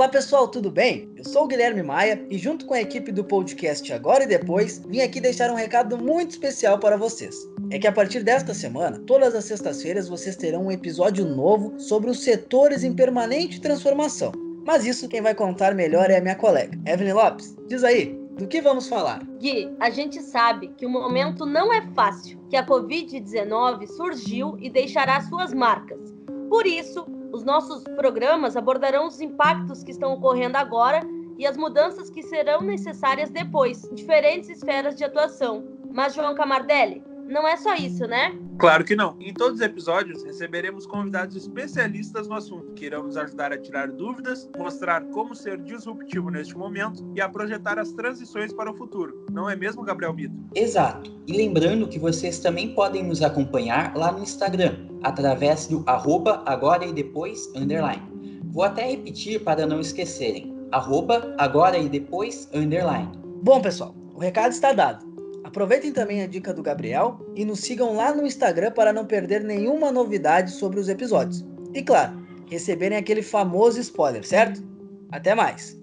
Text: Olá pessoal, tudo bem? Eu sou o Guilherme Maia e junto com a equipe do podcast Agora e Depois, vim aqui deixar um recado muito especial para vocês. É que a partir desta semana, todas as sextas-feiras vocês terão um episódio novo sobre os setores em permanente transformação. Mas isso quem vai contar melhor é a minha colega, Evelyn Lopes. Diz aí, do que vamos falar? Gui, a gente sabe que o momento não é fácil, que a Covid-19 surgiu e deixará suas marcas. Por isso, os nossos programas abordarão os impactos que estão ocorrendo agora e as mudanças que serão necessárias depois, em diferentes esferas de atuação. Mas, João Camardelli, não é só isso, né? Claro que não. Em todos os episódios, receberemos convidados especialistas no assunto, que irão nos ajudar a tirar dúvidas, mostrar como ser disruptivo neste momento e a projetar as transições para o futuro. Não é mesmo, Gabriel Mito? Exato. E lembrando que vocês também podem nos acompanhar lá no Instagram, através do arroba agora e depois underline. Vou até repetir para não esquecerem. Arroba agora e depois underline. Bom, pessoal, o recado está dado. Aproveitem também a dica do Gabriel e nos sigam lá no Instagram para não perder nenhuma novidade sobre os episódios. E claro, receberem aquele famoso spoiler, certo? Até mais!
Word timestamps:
Olá 0.00 0.08
pessoal, 0.08 0.48
tudo 0.48 0.70
bem? 0.70 1.10
Eu 1.14 1.24
sou 1.26 1.44
o 1.44 1.46
Guilherme 1.46 1.82
Maia 1.82 2.24
e 2.30 2.38
junto 2.38 2.64
com 2.64 2.72
a 2.72 2.80
equipe 2.80 3.12
do 3.12 3.22
podcast 3.22 3.92
Agora 3.92 4.24
e 4.24 4.26
Depois, 4.26 4.78
vim 4.88 5.02
aqui 5.02 5.20
deixar 5.20 5.50
um 5.50 5.54
recado 5.54 5.98
muito 5.98 6.30
especial 6.30 6.78
para 6.78 6.96
vocês. 6.96 7.46
É 7.68 7.78
que 7.78 7.86
a 7.86 7.92
partir 7.92 8.22
desta 8.22 8.54
semana, 8.54 8.98
todas 9.00 9.34
as 9.34 9.44
sextas-feiras 9.44 10.08
vocês 10.08 10.36
terão 10.36 10.64
um 10.64 10.72
episódio 10.72 11.26
novo 11.26 11.78
sobre 11.78 12.08
os 12.08 12.20
setores 12.20 12.82
em 12.82 12.94
permanente 12.94 13.60
transformação. 13.60 14.32
Mas 14.64 14.86
isso 14.86 15.06
quem 15.06 15.20
vai 15.20 15.34
contar 15.34 15.74
melhor 15.74 16.10
é 16.10 16.16
a 16.16 16.22
minha 16.22 16.34
colega, 16.34 16.78
Evelyn 16.86 17.12
Lopes. 17.12 17.54
Diz 17.68 17.84
aí, 17.84 18.18
do 18.38 18.48
que 18.48 18.62
vamos 18.62 18.88
falar? 18.88 19.22
Gui, 19.38 19.70
a 19.78 19.90
gente 19.90 20.22
sabe 20.22 20.68
que 20.78 20.86
o 20.86 20.90
momento 20.90 21.44
não 21.44 21.70
é 21.70 21.82
fácil, 21.94 22.40
que 22.48 22.56
a 22.56 22.64
Covid-19 22.66 23.86
surgiu 23.88 24.56
e 24.62 24.70
deixará 24.70 25.20
suas 25.20 25.52
marcas. 25.52 26.00
Por 26.48 26.66
isso, 26.66 27.04
os 27.32 27.44
nossos 27.44 27.84
programas 27.96 28.56
abordarão 28.56 29.06
os 29.06 29.20
impactos 29.20 29.82
que 29.82 29.90
estão 29.90 30.12
ocorrendo 30.12 30.56
agora 30.56 31.00
e 31.38 31.46
as 31.46 31.56
mudanças 31.56 32.10
que 32.10 32.22
serão 32.22 32.60
necessárias 32.60 33.30
depois, 33.30 33.84
em 33.84 33.94
diferentes 33.94 34.50
esferas 34.50 34.94
de 34.94 35.04
atuação. 35.04 35.64
Mas, 35.90 36.14
João 36.14 36.34
Camardelli, 36.34 37.02
não 37.30 37.46
é 37.46 37.56
só 37.56 37.74
isso, 37.74 38.06
né? 38.06 38.36
Claro 38.58 38.84
que 38.84 38.94
não. 38.94 39.16
Em 39.20 39.32
todos 39.32 39.54
os 39.54 39.60
episódios, 39.60 40.22
receberemos 40.22 40.84
convidados 40.84 41.36
especialistas 41.36 42.28
no 42.28 42.34
assunto, 42.34 42.72
que 42.74 42.86
irão 42.86 43.04
nos 43.04 43.16
ajudar 43.16 43.52
a 43.52 43.58
tirar 43.58 43.88
dúvidas, 43.88 44.50
mostrar 44.58 45.02
como 45.06 45.34
ser 45.34 45.58
disruptivo 45.62 46.28
neste 46.28 46.56
momento 46.56 47.08
e 47.14 47.20
a 47.20 47.28
projetar 47.28 47.78
as 47.78 47.92
transições 47.92 48.52
para 48.52 48.70
o 48.70 48.76
futuro. 48.76 49.24
Não 49.32 49.48
é 49.48 49.56
mesmo, 49.56 49.82
Gabriel 49.82 50.12
Mito? 50.12 50.34
Exato. 50.54 51.10
E 51.26 51.32
lembrando 51.32 51.88
que 51.88 51.98
vocês 51.98 52.38
também 52.40 52.74
podem 52.74 53.02
nos 53.02 53.22
acompanhar 53.22 53.96
lá 53.96 54.12
no 54.12 54.22
Instagram, 54.22 54.76
através 55.02 55.66
do 55.68 55.82
arroba 55.86 56.42
agora 56.44 56.84
e 56.84 56.92
depois 56.92 57.50
underline. 57.56 58.02
Vou 58.52 58.64
até 58.64 58.84
repetir 58.90 59.42
para 59.42 59.66
não 59.66 59.80
esquecerem. 59.80 60.54
Arroba 60.72 61.34
agora 61.38 61.78
e 61.78 61.88
depois 61.88 62.48
underline. 62.52 63.10
Bom, 63.42 63.62
pessoal, 63.62 63.94
o 64.14 64.18
recado 64.18 64.50
está 64.50 64.72
dado. 64.72 65.09
Aproveitem 65.42 65.92
também 65.92 66.22
a 66.22 66.26
dica 66.26 66.52
do 66.52 66.62
Gabriel 66.62 67.18
e 67.34 67.44
nos 67.44 67.60
sigam 67.60 67.94
lá 67.94 68.14
no 68.14 68.26
Instagram 68.26 68.72
para 68.72 68.92
não 68.92 69.06
perder 69.06 69.42
nenhuma 69.42 69.90
novidade 69.90 70.50
sobre 70.52 70.78
os 70.78 70.88
episódios. 70.88 71.44
E 71.72 71.82
claro, 71.82 72.20
receberem 72.50 72.98
aquele 72.98 73.22
famoso 73.22 73.80
spoiler, 73.80 74.26
certo? 74.26 74.62
Até 75.10 75.34
mais! 75.34 75.79